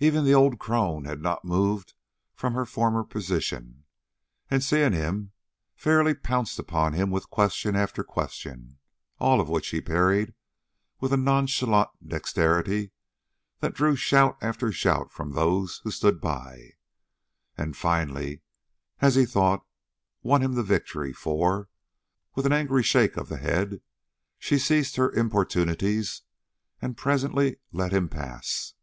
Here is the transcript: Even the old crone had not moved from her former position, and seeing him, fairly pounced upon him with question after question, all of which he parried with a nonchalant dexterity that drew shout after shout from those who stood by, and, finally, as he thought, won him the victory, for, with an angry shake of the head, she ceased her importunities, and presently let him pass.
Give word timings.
Even 0.00 0.24
the 0.24 0.34
old 0.34 0.58
crone 0.58 1.04
had 1.04 1.20
not 1.22 1.44
moved 1.44 1.94
from 2.34 2.52
her 2.52 2.66
former 2.66 3.04
position, 3.04 3.84
and 4.50 4.64
seeing 4.64 4.92
him, 4.92 5.30
fairly 5.76 6.14
pounced 6.16 6.58
upon 6.58 6.94
him 6.94 7.10
with 7.12 7.30
question 7.30 7.76
after 7.76 8.02
question, 8.02 8.80
all 9.20 9.40
of 9.40 9.48
which 9.48 9.68
he 9.68 9.80
parried 9.80 10.34
with 10.98 11.12
a 11.12 11.16
nonchalant 11.16 11.90
dexterity 12.04 12.90
that 13.60 13.72
drew 13.72 13.94
shout 13.94 14.36
after 14.42 14.72
shout 14.72 15.12
from 15.12 15.30
those 15.30 15.78
who 15.84 15.92
stood 15.92 16.20
by, 16.20 16.70
and, 17.56 17.76
finally, 17.76 18.42
as 18.98 19.14
he 19.14 19.24
thought, 19.24 19.64
won 20.24 20.40
him 20.42 20.54
the 20.54 20.64
victory, 20.64 21.12
for, 21.12 21.68
with 22.34 22.44
an 22.46 22.52
angry 22.52 22.82
shake 22.82 23.16
of 23.16 23.28
the 23.28 23.36
head, 23.38 23.80
she 24.40 24.58
ceased 24.58 24.96
her 24.96 25.12
importunities, 25.12 26.22
and 26.82 26.96
presently 26.96 27.58
let 27.70 27.92
him 27.92 28.08
pass. 28.08 28.74